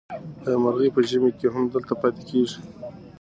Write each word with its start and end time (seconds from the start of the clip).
آیا 0.45 0.57
مرغۍ 0.63 0.89
په 0.95 1.01
ژمي 1.09 1.31
کې 1.39 1.47
هم 1.53 1.63
دلته 1.73 1.93
پاتې 2.01 2.21
کېږي؟ 2.29 2.59